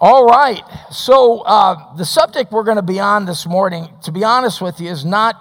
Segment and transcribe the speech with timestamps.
[0.00, 0.62] All right.
[0.90, 4.80] So, uh, the subject we're going to be on this morning, to be honest with
[4.80, 5.36] you, is not,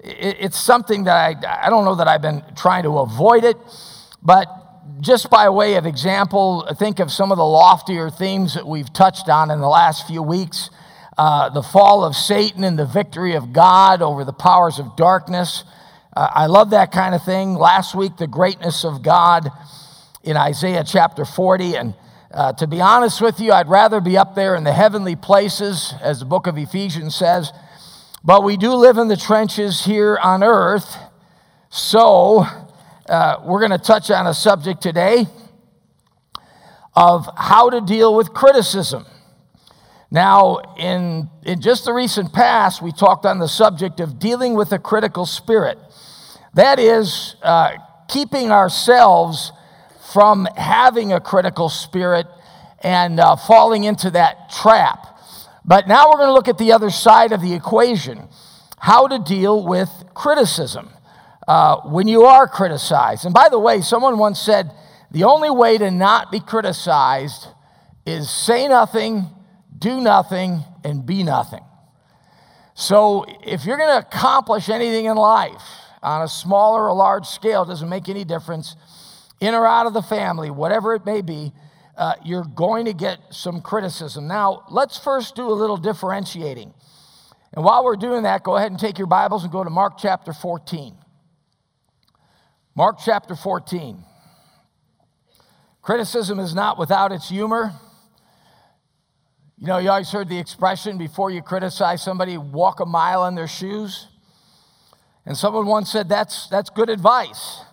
[0.00, 3.56] it, it's something that I, I don't know that I've been trying to avoid it,
[4.20, 4.48] but
[5.00, 9.28] just by way of example, think of some of the loftier themes that we've touched
[9.28, 10.70] on in the last few weeks
[11.16, 15.62] uh, the fall of Satan and the victory of God over the powers of darkness.
[16.16, 17.54] Uh, I love that kind of thing.
[17.54, 19.48] Last week, the greatness of God
[20.24, 21.76] in Isaiah chapter 40.
[21.76, 21.94] And
[22.34, 25.94] uh, to be honest with you, I'd rather be up there in the heavenly places,
[26.00, 27.52] as the book of Ephesians says.
[28.24, 30.96] But we do live in the trenches here on earth.
[31.68, 32.46] So
[33.08, 35.26] uh, we're going to touch on a subject today
[36.94, 39.04] of how to deal with criticism.
[40.10, 44.72] Now, in, in just the recent past, we talked on the subject of dealing with
[44.72, 45.78] a critical spirit.
[46.54, 47.72] That is, uh,
[48.08, 49.52] keeping ourselves
[50.12, 52.26] from having a critical spirit
[52.82, 55.18] and uh, falling into that trap.
[55.64, 58.28] But now we're going to look at the other side of the equation
[58.78, 60.90] how to deal with criticism
[61.46, 63.24] uh, when you are criticized.
[63.24, 64.72] And by the way, someone once said
[65.12, 67.46] the only way to not be criticized
[68.04, 69.30] is say nothing
[69.82, 71.64] do nothing, and be nothing.
[72.74, 75.62] So, if you're going to accomplish anything in life
[76.02, 78.76] on a small or a large scale, doesn't make any difference,
[79.42, 81.52] in or out of the family, whatever it may be,
[81.96, 84.28] uh, you're going to get some criticism.
[84.28, 86.72] Now, let's first do a little differentiating.
[87.52, 89.98] And while we're doing that, go ahead and take your Bibles and go to Mark
[89.98, 90.94] chapter 14.
[92.76, 94.04] Mark chapter 14.
[95.82, 97.72] Criticism is not without its humor.
[99.58, 103.34] You know, you always heard the expression before you criticize somebody, walk a mile in
[103.34, 104.06] their shoes.
[105.26, 107.64] And someone once said that's, that's good advice.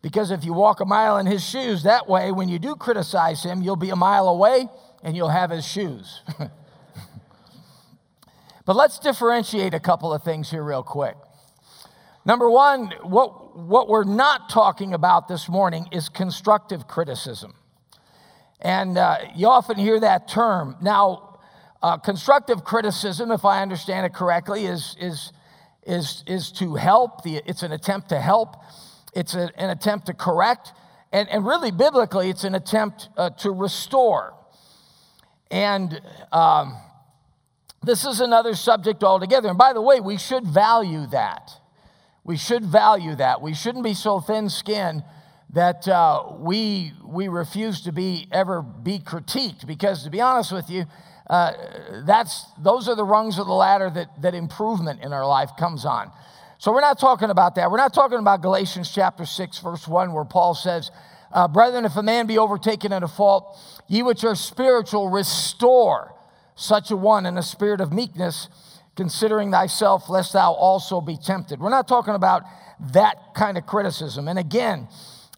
[0.00, 3.42] Because if you walk a mile in his shoes, that way, when you do criticize
[3.42, 4.68] him, you'll be a mile away
[5.02, 6.22] and you'll have his shoes.
[8.64, 11.16] but let's differentiate a couple of things here, real quick.
[12.24, 17.54] Number one, what, what we're not talking about this morning is constructive criticism.
[18.60, 20.76] And uh, you often hear that term.
[20.82, 21.38] Now,
[21.82, 25.32] uh, constructive criticism, if I understand it correctly, is, is,
[25.86, 27.22] is, is to help.
[27.22, 28.56] The, it's an attempt to help,
[29.14, 30.72] it's a, an attempt to correct.
[31.12, 34.34] And, and really, biblically, it's an attempt uh, to restore.
[35.50, 36.00] And
[36.32, 36.76] um,
[37.82, 39.48] this is another subject altogether.
[39.48, 41.52] And by the way, we should value that.
[42.24, 43.40] We should value that.
[43.40, 45.02] We shouldn't be so thin skinned
[45.54, 50.68] that uh, we, we refuse to be ever be critiqued because to be honest with
[50.68, 50.84] you
[51.30, 51.52] uh,
[52.06, 55.84] that's those are the rungs of the ladder that, that improvement in our life comes
[55.84, 56.10] on
[56.58, 60.12] so we're not talking about that we're not talking about galatians chapter 6 verse 1
[60.12, 60.90] where paul says
[61.32, 66.14] uh, brethren if a man be overtaken in a fault ye which are spiritual restore
[66.54, 68.48] such a one in a spirit of meekness
[68.96, 72.42] considering thyself lest thou also be tempted we're not talking about
[72.80, 74.88] that kind of criticism and again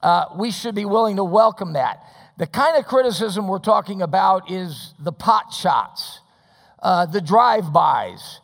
[0.03, 2.03] uh, we should be willing to welcome that.
[2.39, 6.21] The kind of criticism we're talking about is the pot shots,
[6.83, 8.41] uh, the drive bys,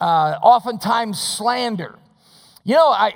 [0.00, 1.98] uh, oftentimes slander.
[2.68, 3.14] You know, I,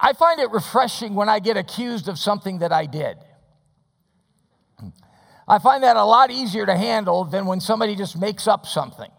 [0.00, 3.16] I find it refreshing when I get accused of something that I did.
[5.48, 9.10] I find that a lot easier to handle than when somebody just makes up something.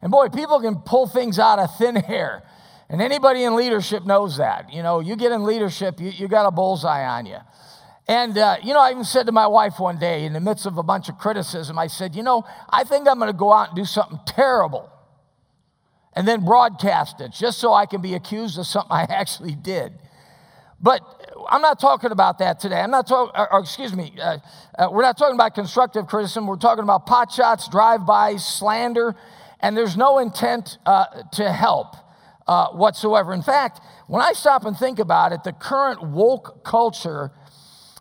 [0.00, 2.44] And boy, people can pull things out of thin air.
[2.88, 4.72] And anybody in leadership knows that.
[4.72, 7.36] You know, you get in leadership, you, you got a bullseye on you.
[8.08, 10.64] And, uh, you know, I even said to my wife one day in the midst
[10.64, 13.52] of a bunch of criticism, I said, you know, I think I'm going to go
[13.52, 14.90] out and do something terrible
[16.16, 19.92] and then broadcast it just so I can be accused of something I actually did.
[20.80, 21.00] But
[21.48, 22.80] I'm not talking about that today.
[22.80, 24.38] I'm not talking, or, or, excuse me, uh,
[24.78, 26.46] uh, we're not talking about constructive criticism.
[26.46, 29.14] We're talking about pot shots, drive-bys, slander,
[29.60, 31.96] and there's no intent uh, to help
[32.46, 33.32] uh, whatsoever.
[33.32, 37.32] In fact, when I stop and think about it, the current woke culture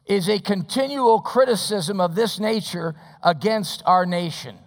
[0.05, 2.93] is a continual criticism of this nature
[3.23, 4.57] against our nation.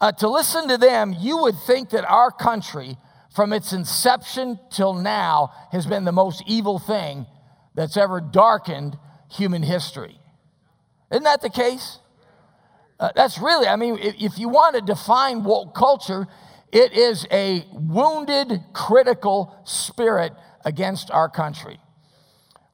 [0.00, 2.96] Uh, to listen to them, you would think that our country,
[3.34, 7.26] from its inception till now, has been the most evil thing
[7.74, 8.96] that's ever darkened
[9.30, 10.18] human history.
[11.10, 11.98] Isn't that the case?
[12.98, 16.26] Uh, that's really, I mean, if, if you want to define woke culture,
[16.72, 20.32] it is a wounded, critical spirit
[20.64, 21.78] against our country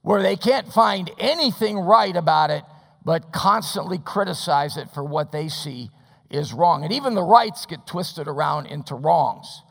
[0.03, 2.63] where they can't find anything right about it,
[3.05, 5.91] but constantly criticize it for what they see
[6.31, 6.85] is wrong.
[6.85, 9.63] And even the rights get twisted around into wrongs.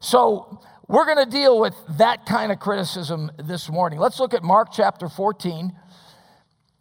[0.00, 3.98] So we're going to deal with that kind of criticism this morning.
[3.98, 5.72] Let's look at Mark chapter 14.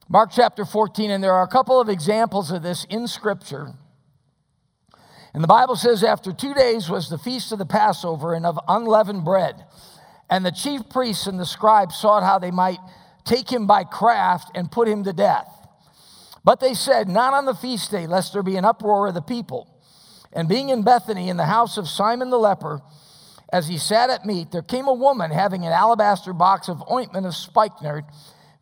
[0.10, 3.74] Mark chapter 14, and there are a couple of examples of this in Scripture.
[5.34, 8.58] And the Bible says, after two days was the feast of the Passover and of
[8.68, 9.66] unleavened bread.
[10.30, 12.80] And the chief priests and the scribes sought how they might
[13.26, 15.57] take him by craft and put him to death.
[16.48, 19.22] But they said, Not on the feast day, lest there be an uproar of the
[19.22, 19.68] people.
[20.32, 22.82] And being in Bethany, in the house of Simon the leper,
[23.52, 27.26] as he sat at meat, there came a woman having an alabaster box of ointment
[27.26, 28.06] of spikenard,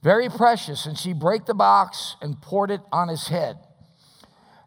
[0.01, 3.59] very precious, and she brake the box and poured it on his head.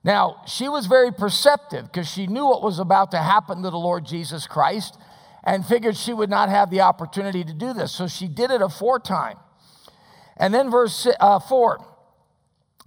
[0.05, 3.79] Now, she was very perceptive because she knew what was about to happen to the
[3.79, 4.97] Lord Jesus Christ
[5.43, 7.91] and figured she would not have the opportunity to do this.
[7.91, 9.39] So she did it aforetime.
[10.37, 11.85] And then, verse uh, 4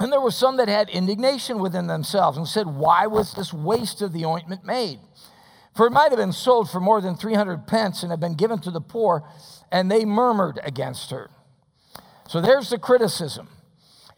[0.02, 4.02] And there were some that had indignation within themselves and said, Why was this waste
[4.02, 5.00] of the ointment made?
[5.76, 8.58] For it might have been sold for more than 300 pence and have been given
[8.62, 9.24] to the poor,
[9.72, 11.30] and they murmured against her.
[12.28, 13.50] So there's the criticism.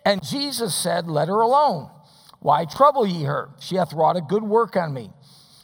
[0.05, 1.91] And Jesus said, Let her alone.
[2.39, 3.49] Why trouble ye her?
[3.59, 5.11] She hath wrought a good work on me.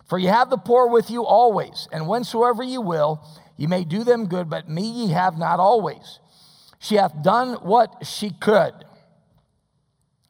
[0.09, 3.23] For ye have the poor with you always, and whensoever ye will,
[3.55, 6.19] ye may do them good, but me ye have not always.
[6.77, 8.83] She hath done what she could.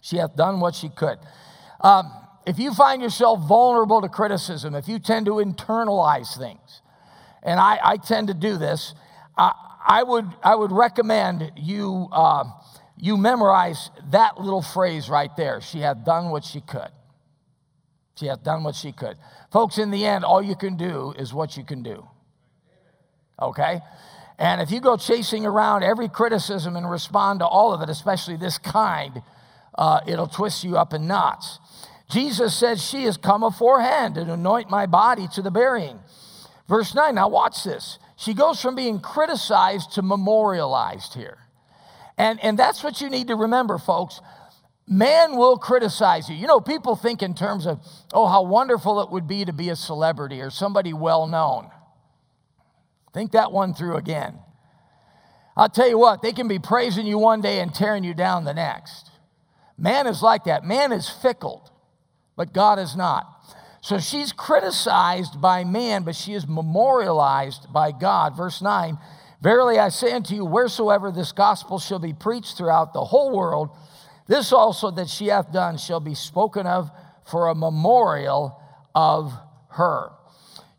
[0.01, 1.17] She hath done what she could.
[1.81, 2.11] Um,
[2.45, 6.81] if you find yourself vulnerable to criticism, if you tend to internalize things,
[7.43, 8.93] and I, I tend to do this,
[9.37, 9.51] uh,
[9.85, 12.07] I, would, I would recommend you.
[12.11, 12.45] Uh,
[13.01, 15.61] you memorize that little phrase right there.
[15.61, 16.89] She hath done what she could.
[18.19, 19.15] She hath done what she could.
[19.53, 22.05] Folks, in the end, all you can do is what you can do.
[23.41, 23.79] Okay?
[24.37, 28.35] And if you go chasing around every criticism and respond to all of it, especially
[28.35, 29.21] this kind,
[29.77, 31.59] uh, it'll twist you up in knots.
[32.09, 35.99] Jesus said, She has come aforehand and anoint my body to the burying.
[36.67, 37.97] Verse 9, now watch this.
[38.15, 41.37] She goes from being criticized to memorialized here.
[42.17, 44.19] And, and that's what you need to remember, folks.
[44.87, 46.35] Man will criticize you.
[46.35, 47.79] You know, people think in terms of,
[48.11, 51.69] oh, how wonderful it would be to be a celebrity or somebody well known.
[53.13, 54.39] Think that one through again.
[55.55, 58.43] I'll tell you what, they can be praising you one day and tearing you down
[58.43, 59.08] the next.
[59.79, 60.65] Man is like that.
[60.65, 61.71] Man is fickle,
[62.35, 63.25] but God is not.
[63.81, 68.35] So she's criticized by man, but she is memorialized by God.
[68.35, 68.97] Verse 9
[69.41, 73.69] Verily I say unto you, wheresoever this gospel shall be preached throughout the whole world,
[74.27, 76.91] this also that she hath done shall be spoken of
[77.25, 78.61] for a memorial
[78.93, 79.33] of
[79.69, 80.11] her.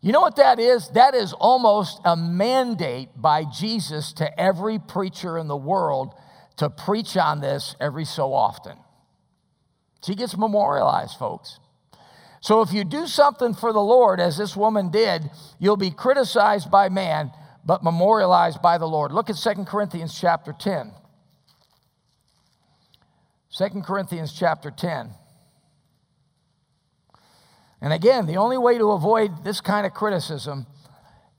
[0.01, 0.89] You know what that is?
[0.89, 6.13] That is almost a mandate by Jesus to every preacher in the world
[6.57, 8.77] to preach on this every so often.
[10.03, 11.59] She gets memorialized, folks.
[12.41, 16.71] So if you do something for the Lord, as this woman did, you'll be criticized
[16.71, 17.31] by man,
[17.63, 19.11] but memorialized by the Lord.
[19.11, 20.91] Look at 2 Corinthians chapter 10.
[23.55, 25.11] 2 Corinthians chapter 10.
[27.81, 30.65] And again, the only way to avoid this kind of criticism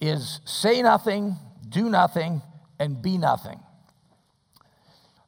[0.00, 1.36] is say nothing,
[1.68, 2.42] do nothing,
[2.78, 3.60] and be nothing.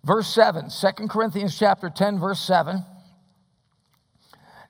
[0.04, 2.84] Verse 7, 2 Corinthians chapter 10, verse 7.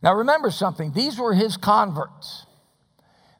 [0.04, 2.46] Now remember something, these were his converts.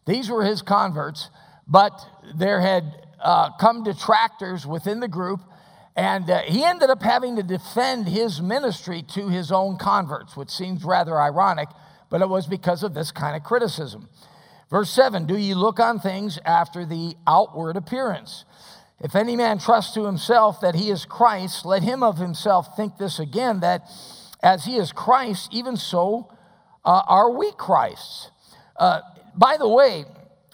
[0.04, 1.30] These were his converts
[1.66, 5.40] but there had uh, come detractors within the group,
[5.96, 10.50] and uh, he ended up having to defend his ministry to his own converts, which
[10.50, 11.68] seems rather ironic,
[12.10, 14.08] but it was because of this kind of criticism.
[14.70, 18.44] Verse 7 Do ye look on things after the outward appearance?
[19.00, 22.96] If any man trust to himself that he is Christ, let him of himself think
[22.96, 23.88] this again, that
[24.42, 26.30] as he is Christ, even so
[26.84, 28.30] uh, are we Christ's.
[28.76, 29.00] Uh,
[29.36, 30.04] by the way,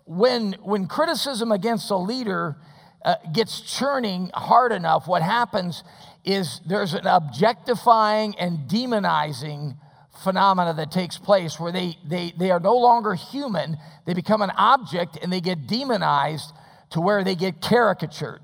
[0.07, 2.57] when, when criticism against a leader
[3.05, 5.85] uh, gets churning hard enough, what happens
[6.25, 9.77] is there's an objectifying and demonizing
[10.23, 14.51] phenomena that takes place where they, they, they are no longer human, they become an
[14.51, 16.53] object and they get demonized
[16.91, 18.41] to where they get caricatured.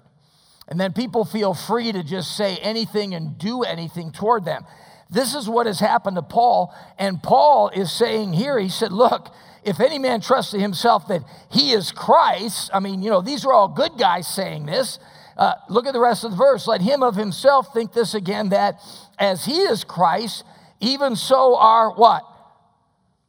[0.69, 4.65] And then people feel free to just say anything and do anything toward them.
[5.11, 6.75] This is what has happened to Paul.
[6.99, 9.33] And Paul is saying here, he said, Look,
[9.63, 13.45] if any man trusts in himself that he is Christ, I mean, you know, these
[13.45, 14.99] are all good guys saying this.
[15.37, 16.67] Uh, look at the rest of the verse.
[16.67, 18.81] Let him of himself think this again that
[19.19, 20.45] as he is Christ,
[20.81, 22.23] even so are what?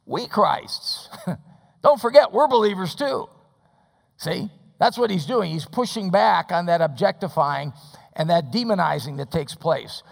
[0.06, 1.08] We Christs.
[1.82, 3.28] Don't forget, we're believers too.
[4.16, 4.50] See?
[4.78, 5.50] That's what he's doing.
[5.50, 7.72] He's pushing back on that objectifying
[8.14, 10.02] and that demonizing that takes place.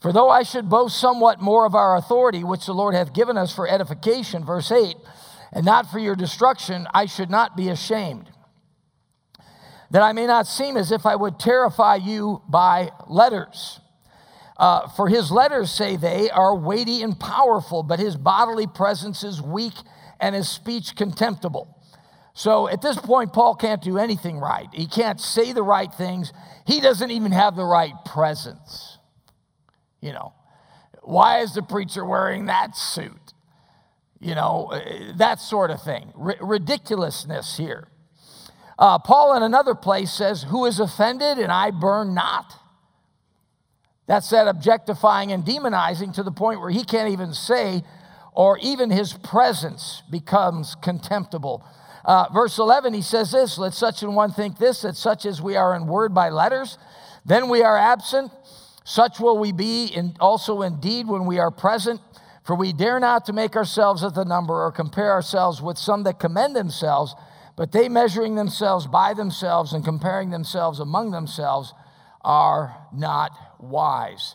[0.00, 3.36] For though I should boast somewhat more of our authority, which the Lord hath given
[3.36, 4.96] us for edification, verse 8,
[5.52, 8.30] and not for your destruction, I should not be ashamed.
[9.90, 13.80] That I may not seem as if I would terrify you by letters.
[14.56, 19.42] Uh, for his letters, say they, are weighty and powerful, but his bodily presence is
[19.42, 19.74] weak
[20.20, 21.76] and his speech contemptible.
[22.34, 24.68] So at this point, Paul can't do anything right.
[24.72, 26.32] He can't say the right things.
[26.66, 28.98] He doesn't even have the right presence.
[30.00, 30.32] You know,
[31.02, 33.34] why is the preacher wearing that suit?
[34.18, 36.12] You know, uh, that sort of thing.
[36.18, 37.88] R- ridiculousness here.
[38.78, 42.54] Uh, Paul in another place says, Who is offended and I burn not?
[44.06, 47.84] That's that objectifying and demonizing to the point where he can't even say,
[48.32, 51.64] or even his presence becomes contemptible.
[52.04, 55.40] Uh, verse 11, he says this Let such an one think this, that such as
[55.40, 56.78] we are in word by letters,
[57.24, 58.32] then we are absent.
[58.84, 62.00] Such will we be in, also indeed when we are present.
[62.44, 66.02] For we dare not to make ourselves of the number or compare ourselves with some
[66.04, 67.14] that commend themselves,
[67.56, 71.74] but they measuring themselves by themselves and comparing themselves among themselves
[72.22, 74.34] are not wise.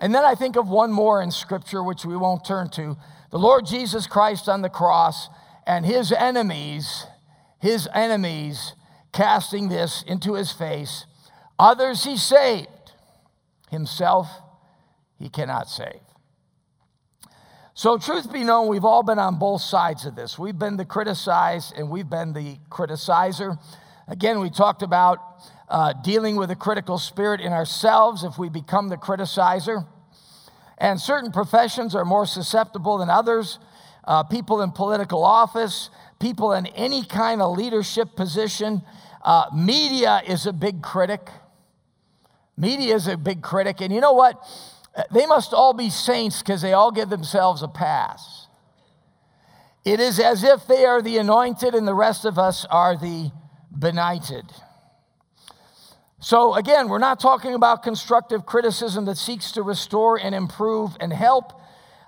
[0.00, 2.96] And then I think of one more in Scripture, which we won't turn to
[3.30, 5.28] the Lord Jesus Christ on the cross
[5.66, 7.06] and his enemies,
[7.60, 8.74] his enemies
[9.12, 11.06] casting this into his face.
[11.58, 12.68] Others he saved,
[13.74, 14.28] himself
[15.18, 16.00] he cannot save.
[17.76, 20.38] So, truth be known, we've all been on both sides of this.
[20.38, 23.58] We've been the criticized and we've been the criticizer.
[24.06, 25.18] Again, we talked about
[25.68, 29.86] uh, dealing with a critical spirit in ourselves if we become the criticizer.
[30.78, 33.58] And certain professions are more susceptible than others.
[34.04, 35.90] Uh, people in political office,
[36.20, 38.82] people in any kind of leadership position.
[39.24, 41.28] Uh, media is a big critic.
[42.56, 43.80] Media is a big critic.
[43.80, 44.40] And you know what?
[45.12, 48.46] They must all be saints because they all give themselves a pass.
[49.84, 53.30] It is as if they are the anointed and the rest of us are the
[53.76, 54.44] benighted.
[56.20, 61.12] So, again, we're not talking about constructive criticism that seeks to restore and improve and
[61.12, 61.52] help.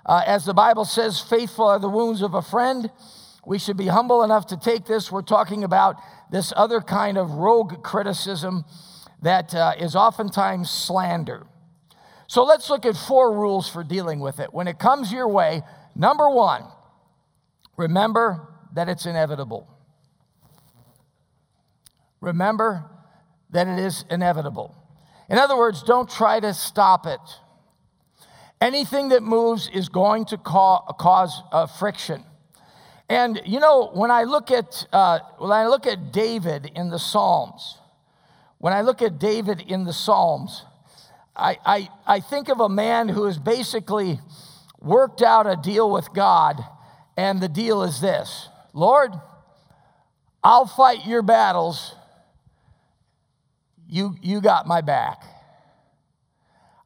[0.05, 2.89] Uh, as the Bible says, faithful are the wounds of a friend.
[3.45, 5.11] We should be humble enough to take this.
[5.11, 5.97] We're talking about
[6.31, 8.65] this other kind of rogue criticism
[9.21, 11.47] that uh, is oftentimes slander.
[12.27, 14.53] So let's look at four rules for dealing with it.
[14.53, 15.61] When it comes your way,
[15.95, 16.63] number one,
[17.77, 19.67] remember that it's inevitable.
[22.19, 22.85] Remember
[23.49, 24.75] that it is inevitable.
[25.29, 27.19] In other words, don't try to stop it.
[28.59, 32.23] Anything that moves is going to cause uh, friction.
[33.09, 36.99] And you know, when I look at uh, when I look at David in the
[36.99, 37.77] Psalms,
[38.59, 40.63] when I look at David in the Psalms,
[41.35, 44.19] I, I, I think of a man who has basically
[44.81, 46.63] worked out a deal with God,
[47.15, 49.11] and the deal is this Lord,
[50.43, 51.93] I'll fight your battles.
[53.89, 55.23] You, you got my back.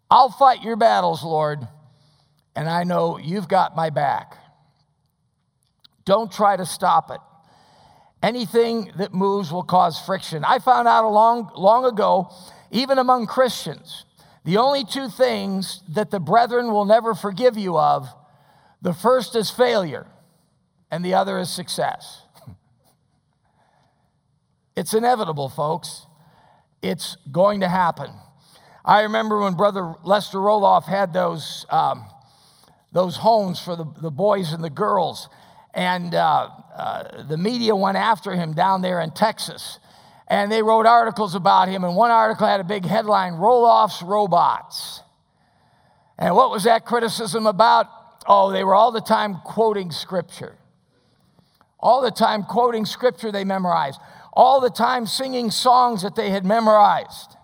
[0.09, 1.67] I'll fight your battles, Lord,
[2.55, 4.37] and I know you've got my back.
[6.05, 7.21] Don't try to stop it.
[8.21, 10.45] Anything that moves will cause friction.
[10.45, 12.31] I found out a long, long ago,
[12.69, 14.05] even among Christians,
[14.45, 18.07] the only two things that the brethren will never forgive you of
[18.81, 20.07] the first is failure,
[20.89, 22.23] and the other is success.
[24.75, 26.07] it's inevitable, folks.
[26.81, 28.09] It's going to happen.
[28.83, 32.05] I remember when Brother Lester Roloff had those, um,
[32.91, 35.29] those homes for the, the boys and the girls,
[35.75, 36.49] and uh,
[36.81, 39.77] uh, the media went after him down there in Texas
[40.27, 41.83] and they wrote articles about him.
[41.83, 45.01] And one article had a big headline Roloff's Robots.
[46.17, 47.85] And what was that criticism about?
[48.25, 50.57] Oh, they were all the time quoting scripture.
[51.79, 53.99] All the time quoting scripture they memorized.
[54.33, 57.35] All the time singing songs that they had memorized.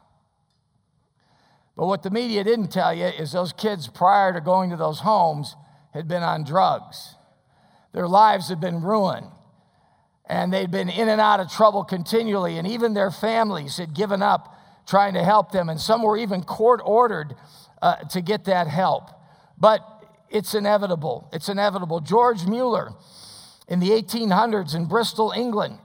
[1.75, 5.01] But what the media didn't tell you is those kids prior to going to those
[5.01, 5.55] homes
[5.93, 7.16] had been on drugs.
[7.97, 9.25] Their lives had been ruined
[10.27, 14.21] and they'd been in and out of trouble continually, and even their families had given
[14.21, 17.33] up trying to help them, and some were even court ordered
[17.81, 19.09] uh, to get that help.
[19.57, 19.81] But
[20.29, 21.27] it's inevitable.
[21.33, 22.01] It's inevitable.
[22.01, 22.91] George Mueller
[23.67, 25.79] in the 1800s in Bristol, England,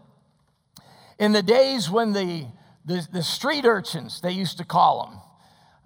[1.19, 2.47] in the days when the,
[2.85, 5.21] the, the street urchins, they used to call them,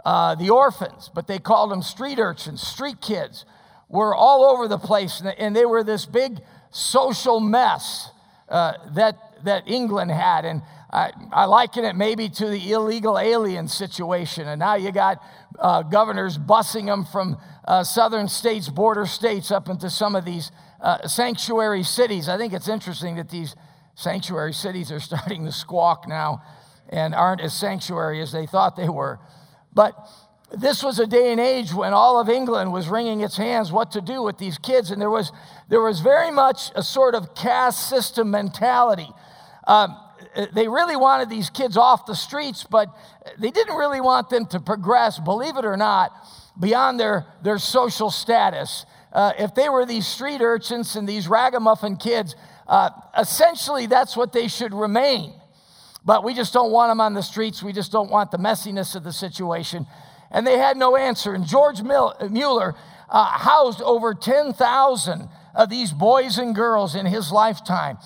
[0.05, 3.45] uh, the orphans, but they called them street urchins, street kids,
[3.89, 6.41] were all over the place, and they were this big
[6.71, 8.11] social mess
[8.49, 10.45] uh, that, that England had.
[10.45, 14.49] And I, I, liken it maybe to the illegal alien situation.
[14.49, 15.23] And now you got
[15.59, 20.53] uh, governors busing them from uh, southern states, border states, up into some of these
[20.81, 22.29] uh, sanctuary cities.
[22.29, 23.57] I think it's interesting that these
[23.95, 26.43] sanctuary cities are starting to squawk now
[26.89, 29.19] and aren't as sanctuary as they thought they were.
[29.73, 29.95] But
[30.55, 33.91] this was a day and age when all of England was wringing its hands what
[33.93, 35.33] to do with these kids, and there was,
[35.69, 39.09] there was very much a sort of caste system mentality.
[39.67, 39.97] Um,
[40.55, 42.89] they really wanted these kids off the streets, but
[43.39, 46.13] they didn't really want them to progress, believe it or not,
[46.59, 48.87] beyond their, their social status.
[49.13, 52.37] Uh, if they were these street urchins and these ragamuffin kids,
[52.69, 55.33] uh, essentially that's what they should remain.
[56.05, 57.63] But we just don't want them on the streets.
[57.63, 59.87] We just don't want the messiness of the situation
[60.37, 61.33] and they had no answer.
[61.33, 62.75] And George Mueller
[63.09, 67.97] uh, housed over 10,000 of these boys and girls in his lifetime.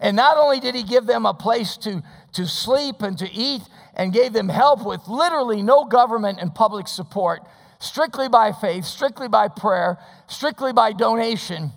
[0.00, 2.02] And not only did he give them a place to,
[2.32, 3.62] to sleep and to eat,
[3.94, 7.40] and gave them help with literally no government and public support,
[7.78, 11.70] strictly by faith, strictly by prayer, strictly by donation.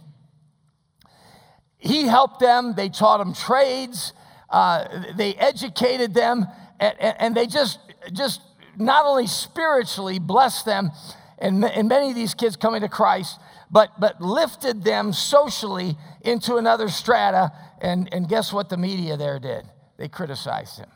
[1.78, 4.14] He helped them, they taught them trades,
[4.50, 6.48] uh, they educated them,
[6.80, 7.80] and, and they just,
[8.12, 8.42] just
[8.80, 10.92] not only spiritually blessed them,
[11.38, 13.40] and, and many of these kids coming to Christ,
[13.72, 17.52] but, but lifted them socially into another strata.
[17.82, 19.66] And, and guess what the media there did?
[19.98, 20.90] They criticized him.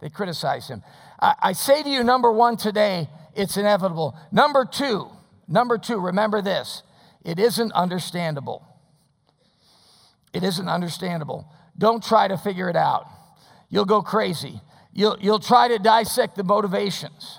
[0.00, 0.82] They criticized him.
[1.20, 4.18] I, I say to you, number one, today, it's inevitable.
[4.32, 5.08] Number two,
[5.46, 6.82] number two, remember this
[7.24, 8.64] it isn't understandable.
[10.32, 11.50] It isn't understandable.
[11.78, 13.06] Don't try to figure it out.
[13.68, 14.60] You'll go crazy.
[14.96, 17.38] You'll, you'll try to dissect the motivations.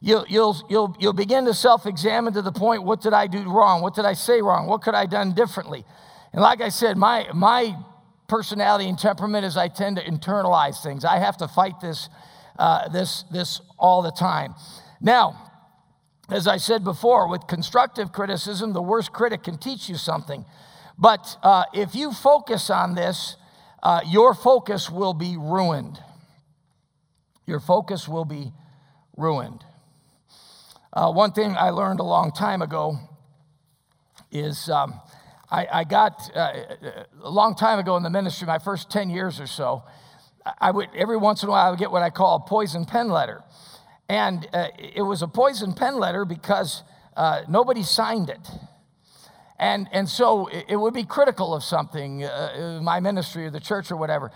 [0.00, 3.48] You'll, you'll, you'll, you'll begin to self examine to the point what did I do
[3.48, 3.82] wrong?
[3.82, 4.66] What did I say wrong?
[4.66, 5.84] What could I done differently?
[6.32, 7.76] And like I said, my, my
[8.26, 11.04] personality and temperament is I tend to internalize things.
[11.04, 12.08] I have to fight this,
[12.58, 14.56] uh, this, this all the time.
[15.00, 15.52] Now,
[16.28, 20.44] as I said before, with constructive criticism, the worst critic can teach you something.
[20.98, 23.36] But uh, if you focus on this,
[23.84, 26.00] uh, your focus will be ruined
[27.48, 28.52] your focus will be
[29.16, 29.64] ruined.
[30.92, 32.98] Uh, one thing I learned a long time ago
[34.30, 35.00] is um,
[35.50, 36.52] I, I, got uh,
[37.22, 39.82] a long time ago in the ministry, my first 10 years or so,
[40.60, 42.84] I would every once in a while I would get what I call a poison
[42.84, 43.42] pen letter.
[44.10, 46.82] And uh, it was a poison pen letter because
[47.16, 48.46] uh, nobody signed it.
[49.58, 53.60] And, and so it, it would be critical of something, uh, my ministry or the
[53.60, 54.30] church or whatever.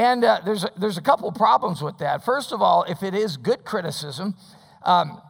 [0.00, 2.24] And uh, there's, a, there's a couple problems with that.
[2.24, 4.34] First of all, if it is good criticism,
[4.82, 5.20] um,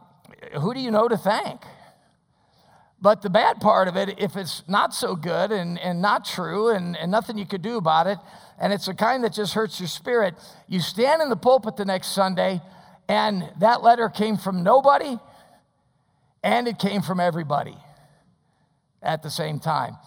[0.61, 1.59] who do you know to thank?
[3.01, 6.69] But the bad part of it, if it's not so good and, and not true
[6.69, 8.17] and, and nothing you could do about it,
[8.61, 10.35] and it's a kind that just hurts your spirit,
[10.69, 12.61] you stand in the pulpit the next Sunday,
[13.09, 15.19] and that letter came from nobody
[16.45, 17.75] and it came from everybody
[19.03, 19.97] at the same time.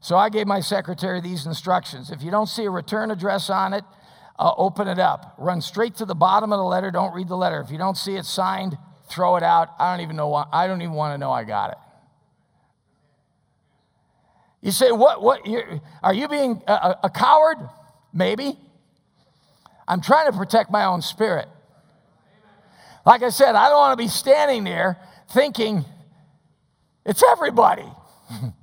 [0.00, 2.10] So I gave my secretary these instructions.
[2.10, 3.84] If you don't see a return address on it,
[4.38, 5.34] uh, open it up.
[5.38, 6.90] Run straight to the bottom of the letter.
[6.90, 7.60] Don't read the letter.
[7.60, 8.76] If you don't see it signed,
[9.08, 9.70] throw it out.
[9.78, 10.28] I don't even know.
[10.28, 11.78] Why, I don't even want to know I got it.
[14.60, 15.22] You say, what?
[15.22, 15.46] What?
[16.02, 17.58] Are you being a, a coward?
[18.12, 18.58] Maybe.
[19.86, 21.48] I'm trying to protect my own spirit.
[23.04, 24.98] Like I said, I don't want to be standing there
[25.30, 25.84] thinking
[27.04, 27.86] it's everybody.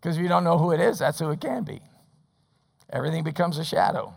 [0.00, 1.80] Because if you don't know who it is, that's who it can be.
[2.90, 4.14] Everything becomes a shadow.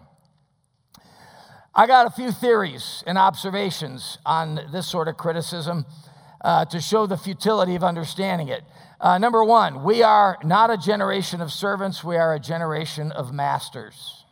[1.73, 5.85] I got a few theories and observations on this sort of criticism
[6.41, 8.63] uh, to show the futility of understanding it.
[8.99, 13.33] Uh, number one, we are not a generation of servants, we are a generation of
[13.33, 14.25] masters.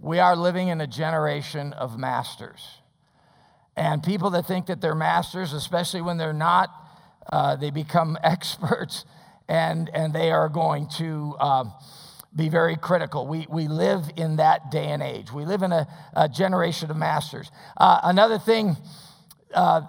[0.00, 2.78] We are living in a generation of masters.
[3.76, 6.70] And people that think that they're masters, especially when they're not,
[7.32, 9.04] uh, they become experts
[9.48, 11.36] and, and they are going to.
[12.34, 13.26] Uh, be very critical.
[13.26, 15.32] We, we live in that day and age.
[15.32, 17.50] We live in a, a generation of masters.
[17.76, 18.76] Uh, another thing
[19.54, 19.82] uh,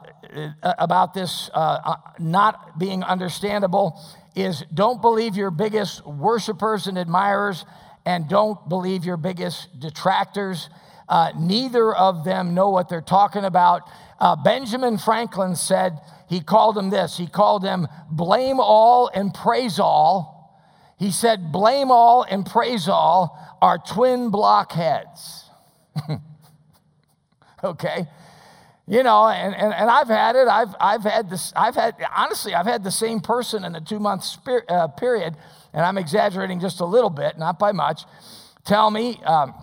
[0.63, 3.99] about this uh, uh, not being understandable
[4.35, 7.65] is don't believe your biggest worshipers and admirers,
[8.05, 10.69] and don't believe your biggest detractors.
[11.09, 13.89] Uh, neither of them know what they're talking about.
[14.19, 19.79] Uh, Benjamin Franklin said, he called them this, he called them blame all and praise
[19.79, 20.34] all
[20.97, 25.49] he said, Blame all and praise all are twin blockheads.
[27.63, 28.07] okay?
[28.87, 30.47] You know, and, and, and I've had it.
[30.47, 33.99] I've, I've had this, I've had, honestly, I've had the same person in a two
[33.99, 35.35] month spir- uh, period,
[35.73, 38.03] and I'm exaggerating just a little bit, not by much,
[38.63, 39.53] tell me, um,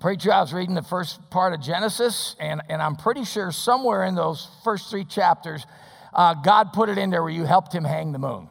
[0.00, 4.04] Preacher, I was reading the first part of Genesis, and, and I'm pretty sure somewhere
[4.04, 5.64] in those first three chapters,
[6.12, 8.48] uh, God put it in there where you helped him hang the moon.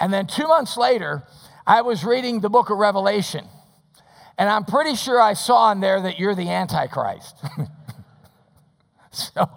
[0.00, 1.24] And then two months later,
[1.66, 3.46] I was reading the book of Revelation.
[4.38, 7.36] And I'm pretty sure I saw in there that you're the Antichrist.
[9.10, 9.50] so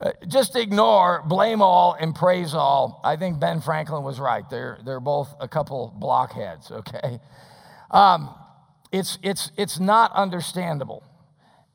[0.00, 3.00] uh, just ignore, blame all, and praise all.
[3.04, 4.48] I think Ben Franklin was right.
[4.48, 7.18] They're, they're both a couple blockheads, okay?
[7.90, 8.34] Um,
[8.92, 11.02] it's, it's, it's not understandable.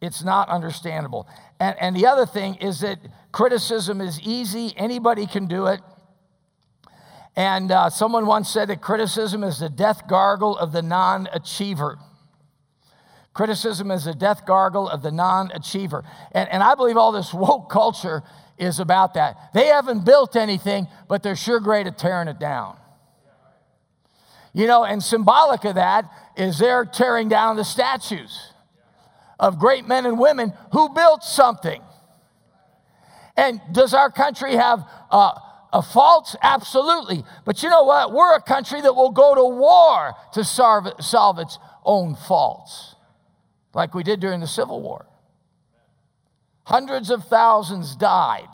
[0.02, 1.28] It's not understandable.
[1.60, 3.00] And, and the other thing is that
[3.32, 5.82] criticism is easy, anybody can do it.
[7.36, 11.98] And uh, someone once said that criticism is the death gargle of the non achiever.
[13.34, 16.04] Criticism is the death gargle of the non achiever.
[16.32, 18.22] And, and I believe all this woke culture
[18.58, 19.36] is about that.
[19.54, 22.78] They haven't built anything, but they're sure great at tearing it down.
[24.54, 26.06] You know, and symbolic of that
[26.38, 28.54] is they're tearing down the statues
[29.40, 31.82] of great men and women who built something.
[33.36, 35.34] And does our country have uh,
[35.74, 36.36] a faults?
[36.42, 37.24] Absolutely.
[37.44, 38.14] But you know what?
[38.14, 42.96] We're a country that will go to war to solve, solve its own faults,
[43.74, 45.08] like we did during the Civil War.
[46.66, 48.48] Hundreds of thousands died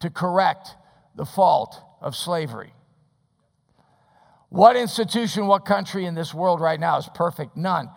[0.00, 0.74] to correct
[1.14, 2.72] the fault of slavery.
[4.48, 7.56] What institution, what country in this world right now is perfect?
[7.56, 7.90] None.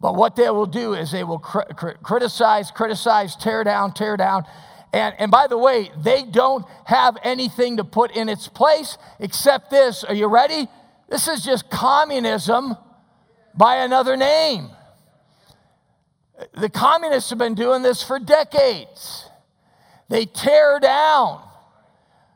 [0.00, 4.16] But what they will do is they will cr- cr- criticize, criticize, tear down, tear
[4.16, 4.44] down.
[4.96, 9.70] And, and by the way, they don't have anything to put in its place except
[9.70, 10.04] this.
[10.04, 10.68] Are you ready?
[11.10, 12.74] This is just communism
[13.54, 14.70] by another name.
[16.54, 19.28] The communists have been doing this for decades.
[20.08, 21.42] They tear down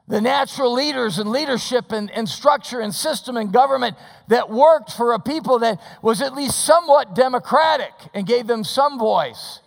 [0.07, 3.97] the natural leaders and leadership and, and structure and system and government
[4.29, 8.99] that worked for a people that was at least somewhat democratic and gave them some
[8.99, 9.61] voice.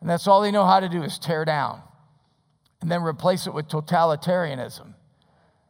[0.00, 1.82] And that's all they know how to do is tear down
[2.80, 4.94] and then replace it with totalitarianism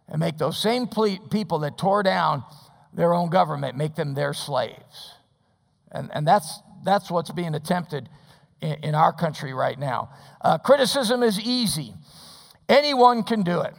[0.09, 2.45] and make those same people that tore down
[2.93, 5.15] their own government make them their slaves.
[5.93, 8.09] And, and that's, that's what's being attempted
[8.61, 10.11] in, in our country right now.
[10.41, 11.95] Uh, criticism is easy.
[12.69, 13.75] Anyone can do it.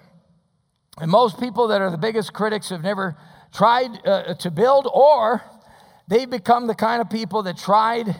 [1.00, 3.18] And most people that are the biggest critics have never
[3.54, 5.44] tried uh, to build, or
[6.08, 8.16] they've become the kind of people that tried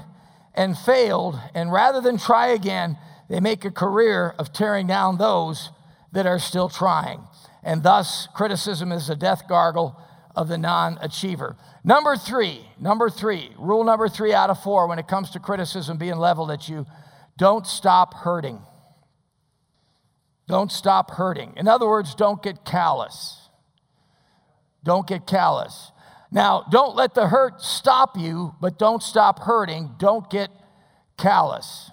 [0.58, 2.98] and failed, and rather than try again,
[3.30, 5.70] they make a career of tearing down those
[6.12, 7.22] that are still trying.
[7.64, 10.02] And thus, criticism is the death gargle
[10.36, 11.56] of the non achiever.
[11.84, 15.98] Number three, number three, rule number three out of four when it comes to criticism
[15.98, 16.86] being leveled at you
[17.38, 18.62] don't stop hurting.
[20.48, 21.54] Don't stop hurting.
[21.56, 23.50] In other words, don't get callous.
[24.84, 25.92] Don't get callous.
[26.32, 29.92] Now, don't let the hurt stop you, but don't stop hurting.
[29.98, 30.50] Don't get
[31.18, 31.92] callous.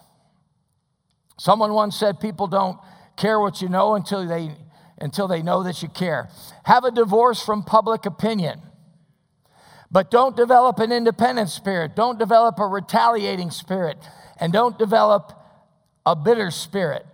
[1.38, 2.78] Someone once said people don't
[3.16, 4.56] care what you know until they
[4.98, 6.28] until they know that you care.
[6.64, 8.62] Have a divorce from public opinion.
[9.90, 11.94] But don't develop an independent spirit.
[11.94, 13.98] Don't develop a retaliating spirit.
[14.38, 15.32] And don't develop
[16.06, 17.04] a bitter spirit.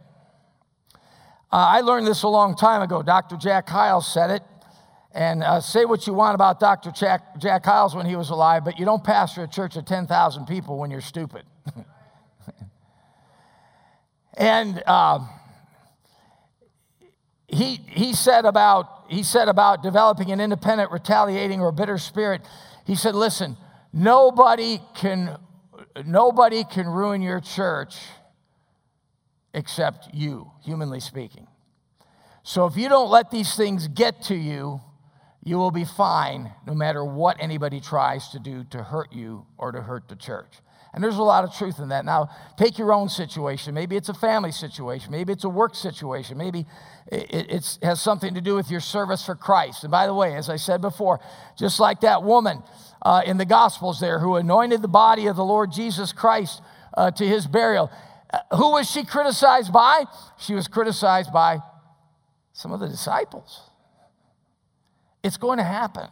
[1.52, 3.02] Uh, I learned this a long time ago.
[3.02, 3.36] Dr.
[3.36, 4.42] Jack Hyles said it.
[5.12, 6.92] And uh, say what you want about Dr.
[6.92, 10.46] Jack, Jack Hyles when he was alive, but you don't pastor a church of 10,000
[10.46, 11.42] people when you're stupid.
[14.34, 15.18] and uh,
[17.48, 22.42] he, he, said about, he said about developing an independent, retaliating, or bitter spirit,
[22.86, 23.56] he said, listen,
[23.92, 25.36] nobody can,
[26.06, 27.96] nobody can ruin your church
[29.52, 31.48] except you, humanly speaking.
[32.44, 34.80] So if you don't let these things get to you,
[35.42, 39.72] you will be fine no matter what anybody tries to do to hurt you or
[39.72, 40.58] to hurt the church.
[40.92, 42.04] And there's a lot of truth in that.
[42.04, 43.74] Now, take your own situation.
[43.74, 45.12] Maybe it's a family situation.
[45.12, 46.36] Maybe it's a work situation.
[46.36, 46.66] Maybe
[47.12, 49.84] it has something to do with your service for Christ.
[49.84, 51.20] And by the way, as I said before,
[51.56, 52.62] just like that woman
[53.02, 56.60] uh, in the Gospels there who anointed the body of the Lord Jesus Christ
[56.94, 57.88] uh, to his burial,
[58.56, 60.04] who was she criticized by?
[60.38, 61.60] She was criticized by
[62.52, 63.69] some of the disciples.
[65.22, 66.08] It's going to happen.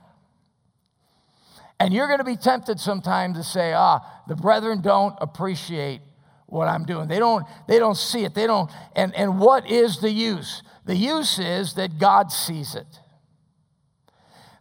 [1.80, 6.00] And you're going to be tempted sometime to say, ah, the brethren don't appreciate
[6.46, 7.08] what I'm doing.
[7.08, 8.34] They don't, they don't see it.
[8.34, 10.62] They don't, and, and what is the use?
[10.86, 12.86] The use is that God sees it.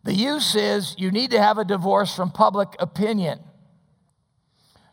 [0.03, 3.39] The use is you need to have a divorce from public opinion.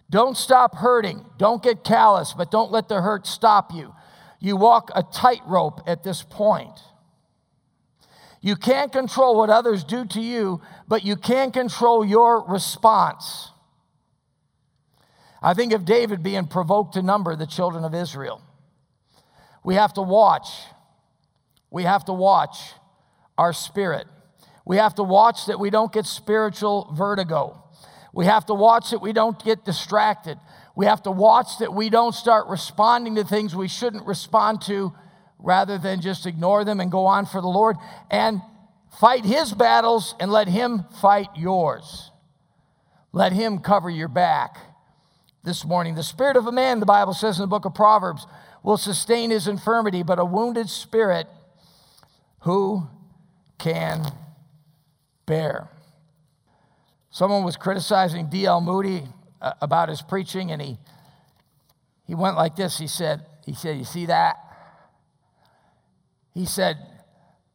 [0.08, 1.24] Don't stop hurting.
[1.38, 3.94] Don't get callous, but don't let the hurt stop you.
[4.40, 6.78] You walk a tightrope at this point.
[8.44, 13.50] You can't control what others do to you, but you can control your response.
[15.42, 18.42] I think of David being provoked to number the children of Israel.
[19.64, 20.50] We have to watch.
[21.70, 22.58] We have to watch
[23.38, 24.06] our spirit.
[24.66, 27.64] We have to watch that we don't get spiritual vertigo.
[28.12, 30.38] We have to watch that we don't get distracted.
[30.76, 34.92] We have to watch that we don't start responding to things we shouldn't respond to
[35.44, 37.76] rather than just ignore them and go on for the Lord.
[38.10, 38.40] And
[38.98, 42.10] fight his battles and let him fight yours.
[43.12, 44.56] Let him cover your back
[45.44, 45.94] this morning.
[45.94, 48.26] The spirit of a man, the Bible says in the book of Proverbs,
[48.62, 51.26] will sustain his infirmity, but a wounded spirit
[52.40, 52.88] who
[53.58, 54.06] can
[55.26, 55.68] bear.
[57.10, 58.60] Someone was criticizing D.L.
[58.60, 59.04] Moody
[59.40, 60.78] uh, about his preaching, and he,
[62.06, 62.78] he went like this.
[62.78, 64.43] He said, he said, You see that?
[66.34, 66.76] He said,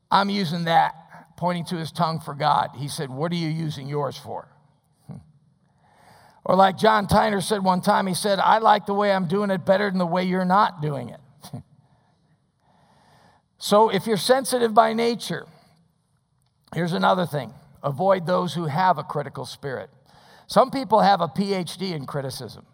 [0.09, 0.95] I'm using that,
[1.37, 2.71] pointing to his tongue for God.
[2.77, 4.47] He said, What are you using yours for?
[6.45, 9.51] Or, like John Tyner said one time, he said, I like the way I'm doing
[9.51, 11.19] it better than the way you're not doing it.
[13.59, 15.45] so, if you're sensitive by nature,
[16.73, 19.89] here's another thing avoid those who have a critical spirit.
[20.47, 22.65] Some people have a PhD in criticism.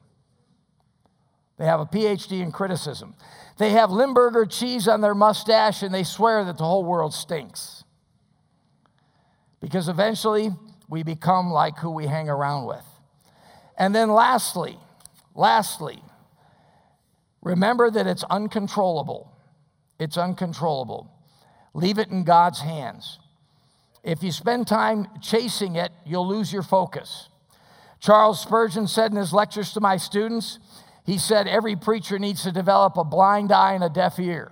[1.58, 3.16] They have a PhD in criticism.
[3.58, 7.84] They have Limburger cheese on their mustache and they swear that the whole world stinks.
[9.62, 10.52] Because eventually
[10.90, 12.86] we become like who we hang around with.
[13.78, 14.78] And then lastly,
[15.34, 16.02] lastly,
[17.42, 19.32] remember that it's uncontrollable.
[20.00, 21.10] It's uncontrollable.
[21.74, 23.20] Leave it in God's hands.
[24.04, 27.30] If you spend time chasing it, you'll lose your focus.
[28.00, 30.60] Charles Spurgeon said in his lectures to my students,
[31.06, 34.52] he said, every preacher needs to develop a blind eye and a deaf ear.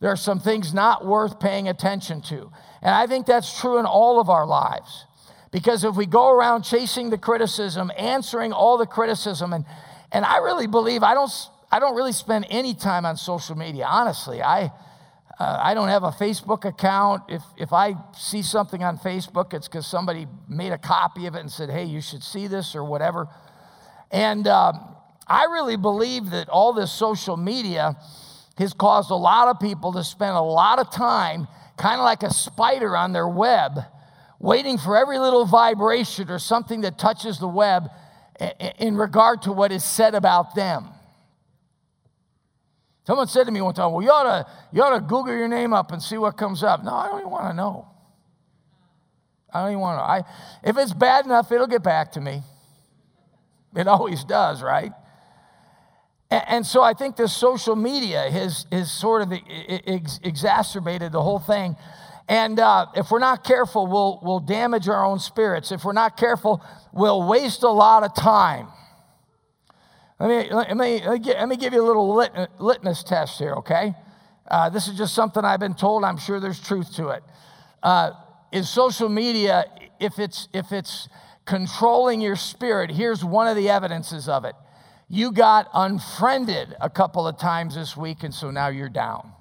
[0.00, 2.50] There are some things not worth paying attention to.
[2.82, 5.06] And I think that's true in all of our lives.
[5.50, 9.64] Because if we go around chasing the criticism, answering all the criticism, and,
[10.12, 11.30] and I really believe I don't,
[11.70, 14.42] I don't really spend any time on social media, honestly.
[14.42, 14.72] I,
[15.38, 17.22] uh, I don't have a Facebook account.
[17.28, 21.40] If, if I see something on Facebook, it's because somebody made a copy of it
[21.40, 23.28] and said, hey, you should see this or whatever.
[24.10, 24.96] And um,
[25.28, 27.96] I really believe that all this social media
[28.56, 32.22] has caused a lot of people to spend a lot of time, kind of like
[32.22, 33.78] a spider on their web,
[34.40, 37.88] waiting for every little vibration or something that touches the web
[38.78, 40.88] in regard to what is said about them.
[43.06, 45.48] Someone said to me one time, Well, you ought, to, you ought to Google your
[45.48, 46.84] name up and see what comes up.
[46.84, 47.88] No, I don't even want to know.
[49.52, 50.02] I don't even want to.
[50.02, 50.22] I,
[50.68, 52.42] if it's bad enough, it'll get back to me.
[53.74, 54.92] It always does, right?
[56.30, 61.38] And, so I think this social media has, has sort of ex- exacerbated the whole
[61.38, 61.74] thing.
[62.28, 65.72] And uh, if we're not careful, we'll, we'll damage our own spirits.
[65.72, 66.62] If we're not careful,
[66.92, 68.68] we'll waste a lot of time.
[70.20, 73.94] Let me, let me, let me give you a little lit, litmus test here, okay?
[74.50, 76.04] Uh, this is just something I've been told.
[76.04, 77.22] I'm sure there's truth to it.
[77.82, 78.10] Uh,
[78.52, 79.64] is social media,
[79.98, 81.08] if it's, if it's
[81.46, 84.54] controlling your spirit, here's one of the evidences of it
[85.08, 89.32] you got unfriended a couple of times this week, and so now you're down.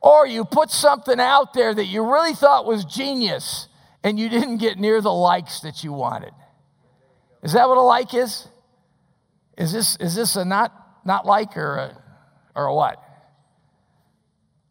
[0.00, 3.66] Or you put something out there that you really thought was genius,
[4.04, 6.32] and you didn't get near the likes that you wanted.
[7.42, 8.48] Is that what a like is?
[9.58, 10.72] Is this, is this a not,
[11.04, 12.02] not like or a,
[12.54, 13.02] or a what?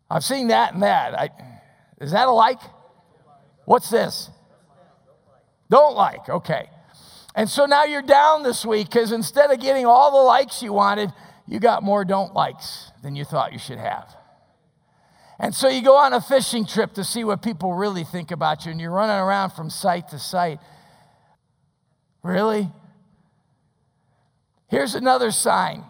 [0.10, 1.20] I've seen that and that.
[1.20, 1.30] I,
[2.00, 2.60] is that a like?
[3.66, 4.30] What's this?
[5.70, 6.70] Don't like, okay.
[7.36, 10.72] And so now you're down this week because instead of getting all the likes you
[10.72, 11.12] wanted,
[11.46, 14.16] you got more don't likes than you thought you should have.
[15.38, 18.66] And so you go on a fishing trip to see what people really think about
[18.66, 20.60] you, and you're running around from site to site.
[22.24, 22.72] Really?
[24.70, 25.84] Here's another sign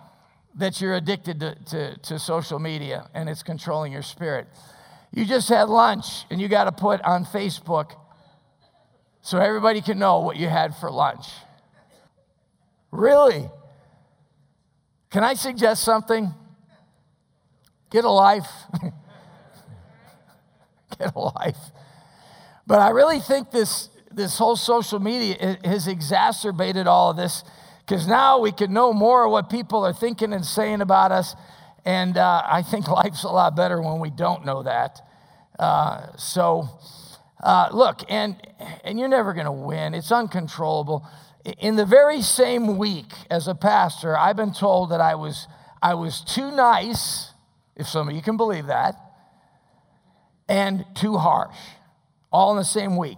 [0.55, 4.47] that you're addicted to, to, to social media and it's controlling your spirit.
[5.11, 7.91] You just had lunch and you got to put on Facebook
[9.25, 11.25] so everybody can know what you had for lunch.
[12.91, 13.49] Really?
[15.09, 16.31] Can I suggest something?
[17.89, 18.47] Get a life.
[20.99, 21.57] Get a life.
[22.67, 27.43] But I really think this, this whole social media has exacerbated all of this
[27.79, 31.33] because now we can know more of what people are thinking and saying about us.
[31.83, 35.01] And uh, I think life's a lot better when we don't know that.
[35.57, 36.69] Uh, so,
[37.43, 38.35] uh, look, and,
[38.83, 41.07] and you're never going to win, it's uncontrollable.
[41.59, 45.47] In the very same week as a pastor, I've been told that I was,
[45.81, 47.31] I was too nice,
[47.75, 48.95] if some of you can believe that,
[50.47, 51.57] and too harsh,
[52.31, 53.17] all in the same week.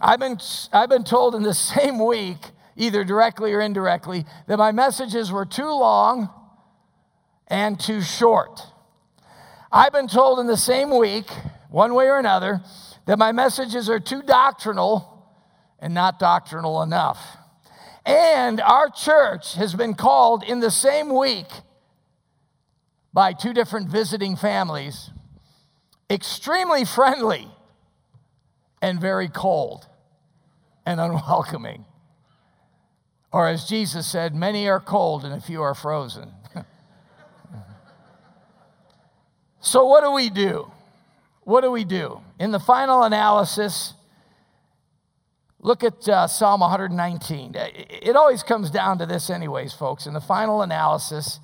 [0.00, 0.38] I've been,
[0.72, 2.38] I've been told in the same week,
[2.76, 6.30] either directly or indirectly, that my messages were too long
[7.48, 8.60] and too short.
[9.70, 11.30] I've been told in the same week,
[11.70, 12.62] one way or another,
[13.08, 15.26] that my messages are too doctrinal
[15.78, 17.38] and not doctrinal enough.
[18.04, 21.46] And our church has been called in the same week
[23.14, 25.08] by two different visiting families
[26.10, 27.48] extremely friendly
[28.82, 29.86] and very cold
[30.84, 31.86] and unwelcoming.
[33.32, 36.32] Or as Jesus said, many are cold and a few are frozen.
[39.60, 40.70] so, what do we do?
[41.44, 42.20] What do we do?
[42.38, 43.94] In the final analysis,
[45.58, 47.54] look at uh, Psalm 119.
[47.56, 50.06] It always comes down to this, anyways, folks.
[50.06, 51.40] In the final analysis,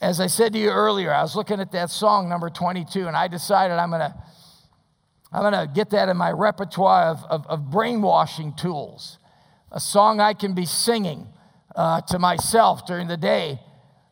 [0.00, 3.16] as I said to you earlier, I was looking at that song, number 22, and
[3.16, 4.14] I decided I'm to
[5.32, 9.18] I'm to get that in my repertoire of, of, of, brainwashing tools.
[9.72, 11.26] A song I can be singing
[11.74, 13.58] uh, to myself during the day,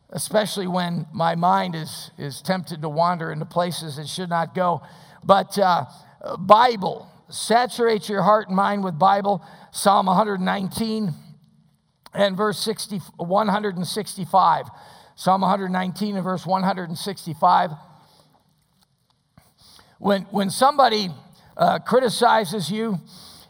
[0.09, 4.83] especially when my mind is, is tempted to wander into places it should not go.
[5.25, 5.85] But uh,
[6.37, 9.43] Bible, saturate your heart and mind with Bible.
[9.71, 11.13] Psalm 119
[12.13, 14.65] and verse 60, 165.
[15.15, 17.71] Psalm 119 and verse 165.
[19.97, 21.09] When, when somebody
[21.57, 22.99] uh, criticizes you,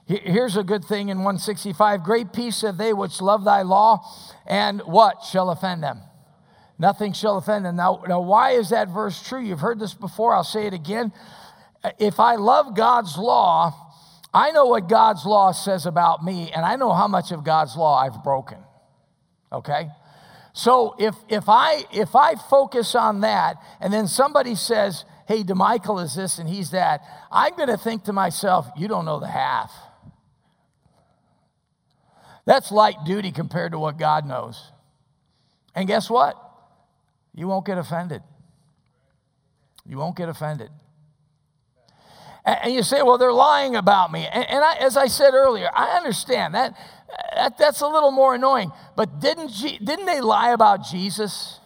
[0.06, 4.08] here's a good thing in 165 Great peace have they which love thy law,
[4.46, 6.02] and what shall offend them?
[6.78, 7.78] Nothing shall offend them.
[7.78, 9.42] Now, now, why is that verse true?
[9.42, 11.12] You've heard this before, I'll say it again.
[12.00, 13.74] If I love God's law,
[14.34, 17.76] I know what God's law says about me, and I know how much of God's
[17.76, 18.58] law I've broken.
[19.52, 19.90] Okay?
[20.54, 26.04] So if, if, I, if I focus on that, and then somebody says, hey, DeMichael
[26.04, 29.28] is this and he's that, I'm going to think to myself, you don't know the
[29.28, 29.72] half.
[32.46, 34.72] That's light duty compared to what God knows.
[35.74, 36.42] And guess what?
[37.34, 38.22] You won't get offended.
[39.86, 40.70] You won't get offended.
[42.46, 44.28] And you say, well, they're lying about me.
[44.28, 46.78] And, I, as I said earlier, I understand that,
[47.36, 48.72] that that's a little more annoying.
[48.96, 49.52] But didn't,
[49.84, 51.60] didn't they lie about Jesus?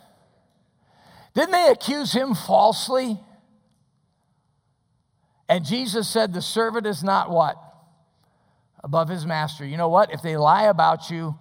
[1.34, 3.20] Didn't they accuse him falsely?
[5.50, 7.58] And Jesus said, The servant is not what?
[8.82, 9.66] Above his master.
[9.66, 10.14] You know what?
[10.14, 11.38] If they lie about you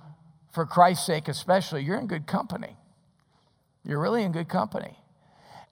[0.53, 2.77] for Christ's sake, especially, you're in good company.
[3.85, 4.99] You're really in good company.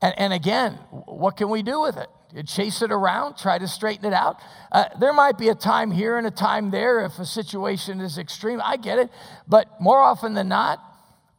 [0.01, 2.09] And, and again, what can we do with it?
[2.45, 4.41] Chase it around, try to straighten it out.
[4.71, 8.19] Uh, there might be a time here and a time there if a situation is
[8.19, 8.61] extreme.
[8.63, 9.11] I get it.
[9.49, 10.79] But more often than not,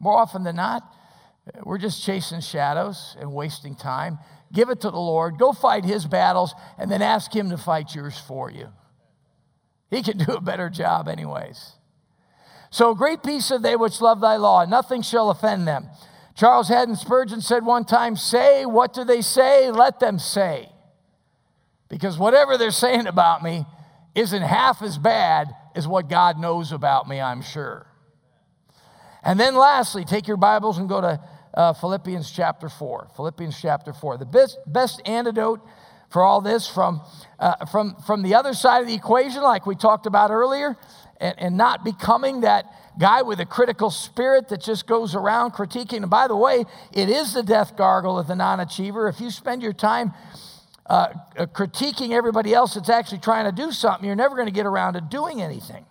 [0.00, 0.82] more often than not,
[1.62, 4.18] we're just chasing shadows and wasting time
[4.52, 7.94] give it to the Lord, go fight his battles, and then ask him to fight
[7.94, 8.68] yours for you.
[9.90, 11.74] He can do a better job, anyways.
[12.70, 15.88] So, great peace of they which love thy law, nothing shall offend them.
[16.34, 19.70] Charles Haddon Spurgeon said one time, Say, what do they say?
[19.70, 20.70] Let them say.
[21.88, 23.64] Because whatever they're saying about me
[24.14, 27.86] isn't half as bad as what God knows about me, I'm sure.
[29.22, 31.20] And then, lastly, take your Bibles and go to
[31.54, 33.08] uh, Philippians chapter 4.
[33.16, 34.18] Philippians chapter 4.
[34.18, 35.60] The best, best antidote
[36.10, 37.02] for all this from,
[37.38, 40.76] uh, from, from the other side of the equation, like we talked about earlier,
[41.20, 42.64] and, and not becoming that
[42.98, 45.98] guy with a critical spirit that just goes around critiquing.
[45.98, 49.08] And by the way, it is the death gargle of the non achiever.
[49.08, 50.12] If you spend your time
[50.88, 54.52] uh, uh, critiquing everybody else that's actually trying to do something, you're never going to
[54.52, 55.84] get around to doing anything.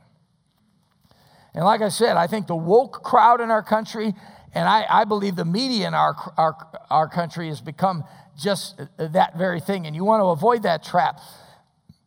[1.54, 4.14] And like I said, I think the woke crowd in our country
[4.54, 6.56] and I, I believe the media in our, our,
[6.90, 8.04] our country has become
[8.36, 9.86] just that very thing.
[9.86, 11.20] And you want to avoid that trap.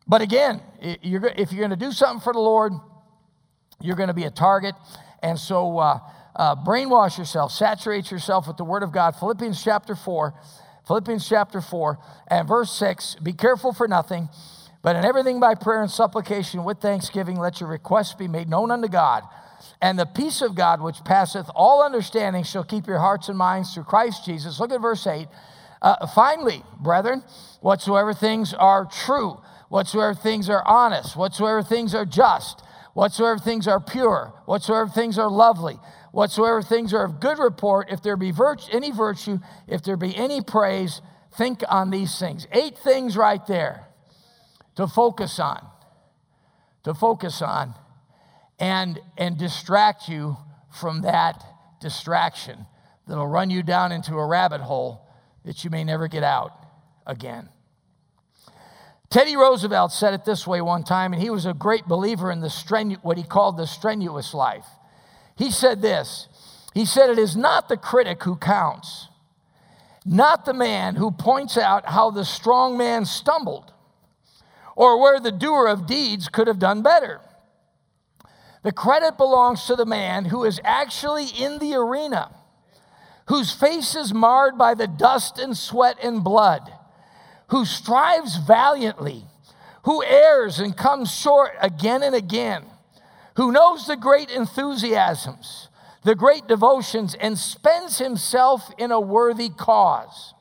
[0.07, 2.73] But again, if you're going to do something for the Lord,
[3.79, 4.75] you're going to be a target.
[5.23, 5.99] And so uh,
[6.35, 9.15] uh, brainwash yourself, saturate yourself with the Word of God.
[9.15, 10.33] Philippians chapter 4,
[10.91, 14.27] Philippians chapter 4, and verse 6 Be careful for nothing,
[14.81, 18.71] but in everything by prayer and supplication with thanksgiving, let your requests be made known
[18.71, 19.23] unto God.
[19.81, 23.73] And the peace of God, which passeth all understanding, shall keep your hearts and minds
[23.73, 24.59] through Christ Jesus.
[24.59, 25.29] Look at verse 8.
[25.81, 27.23] Uh, finally, brethren,
[27.61, 32.63] whatsoever things are true, whatsoever things are honest, whatsoever things are just,
[32.95, 35.79] whatsoever things are pure, whatsoever things are lovely,
[36.11, 40.15] whatsoever things are of good report, if there be virtue, any virtue, if there be
[40.15, 41.01] any praise,
[41.37, 42.47] think on these things.
[42.51, 43.87] Eight things right there
[44.75, 45.65] to focus on.
[46.83, 47.75] To focus on
[48.59, 50.37] and, and distract you
[50.71, 51.43] from that
[51.79, 52.65] distraction
[53.07, 55.07] that'll run you down into a rabbit hole
[55.45, 56.51] that you may never get out
[57.05, 57.49] again.
[59.09, 62.39] Teddy Roosevelt said it this way one time, and he was a great believer in
[62.39, 64.65] the strenu- what he called the strenuous life.
[65.41, 66.27] He said this
[66.75, 69.07] He said, It is not the critic who counts,
[70.05, 73.73] not the man who points out how the strong man stumbled
[74.75, 77.21] or where the doer of deeds could have done better.
[78.61, 82.29] The credit belongs to the man who is actually in the arena,
[83.25, 86.71] whose face is marred by the dust and sweat and blood,
[87.47, 89.25] who strives valiantly,
[89.85, 92.63] who errs and comes short again and again,
[93.41, 95.69] who knows the great enthusiasms,
[96.03, 100.35] the great devotions, and spends himself in a worthy cause,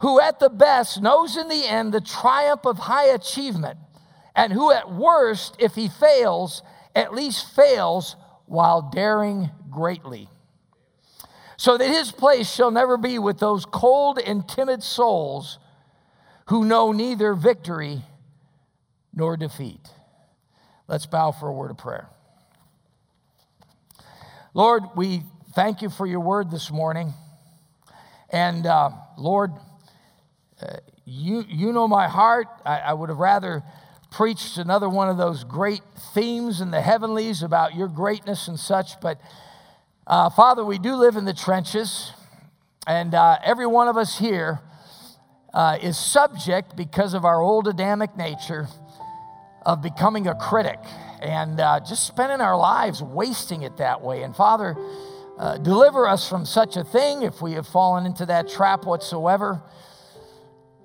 [0.00, 3.78] who at the best knows in the end the triumph of high achievement,
[4.34, 10.28] and who at worst, if he fails, at least fails while daring greatly.
[11.56, 15.60] So that his place shall never be with those cold and timid souls
[16.46, 18.02] who know neither victory
[19.14, 19.88] nor defeat.
[20.92, 22.06] Let's bow for a word of prayer.
[24.52, 25.22] Lord, we
[25.54, 27.14] thank you for your word this morning.
[28.28, 29.52] And uh, Lord,
[30.60, 30.76] uh,
[31.06, 32.48] you, you know my heart.
[32.66, 33.62] I, I would have rather
[34.10, 35.80] preached another one of those great
[36.12, 39.00] themes in the heavenlies about your greatness and such.
[39.00, 39.18] But
[40.06, 42.12] uh, Father, we do live in the trenches,
[42.86, 44.60] and uh, every one of us here
[45.54, 48.68] uh, is subject because of our old Adamic nature
[49.64, 50.78] of becoming a critic
[51.20, 54.22] and uh, just spending our lives wasting it that way.
[54.22, 54.76] And Father,
[55.38, 59.62] uh, deliver us from such a thing if we have fallen into that trap whatsoever.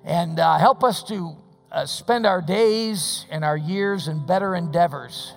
[0.04, 1.36] And uh, help us to
[1.72, 5.34] uh, spend our days and our years in better endeavors,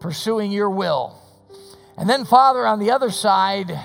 [0.00, 1.20] pursuing your will.
[1.96, 3.80] And then, Father, on the other side, uh,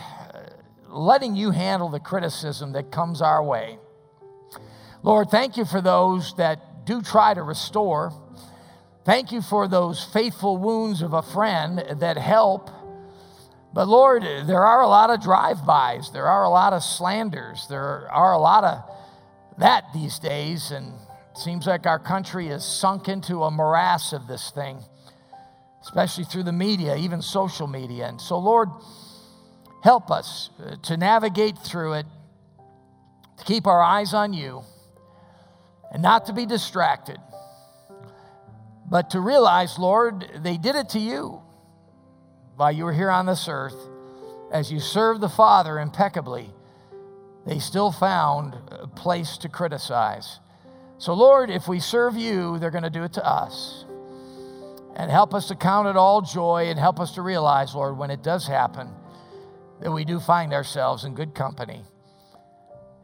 [0.90, 3.78] letting you handle the criticism that comes our way.
[5.04, 8.12] Lord, thank you for those that do try to restore.
[9.10, 12.70] Thank you for those faithful wounds of a friend that help.
[13.74, 17.66] But Lord, there are a lot of drive bys, there are a lot of slanders,
[17.72, 18.84] there are a lot of
[19.58, 20.70] that these days.
[20.70, 20.94] And
[21.34, 24.78] Seems like our country is sunk into a morass of this thing,
[25.82, 28.10] especially through the media, even social media.
[28.10, 28.70] And so, Lord,
[29.82, 32.06] help us uh, to navigate through it,
[33.38, 34.62] to keep our eyes on you,
[35.92, 37.18] and not to be distracted,
[38.90, 41.42] but to realize, Lord, they did it to you
[42.56, 43.76] while you were here on this earth.
[44.52, 46.50] As you served the Father impeccably,
[47.46, 50.40] they still found a place to criticize.
[50.98, 53.86] So, Lord, if we serve you, they're going to do it to us.
[54.96, 58.12] And help us to count it all joy and help us to realize, Lord, when
[58.12, 58.90] it does happen,
[59.82, 61.84] that we do find ourselves in good company.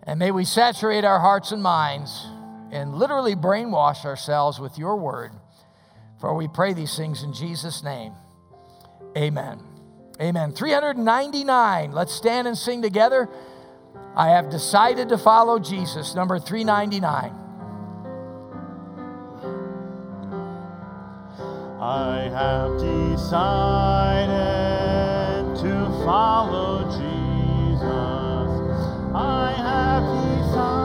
[0.03, 2.27] And may we saturate our hearts and minds
[2.71, 5.31] and literally brainwash ourselves with your word.
[6.20, 8.13] For we pray these things in Jesus' name.
[9.18, 9.61] Amen.
[10.20, 10.51] Amen.
[10.53, 11.91] 399.
[11.91, 13.30] Let's stand and sing together.
[14.16, 17.34] I have decided to follow Jesus, number 399.
[21.82, 24.36] I have decided
[25.57, 27.84] to follow Jesus.
[29.13, 30.03] I have
[30.39, 30.84] decided.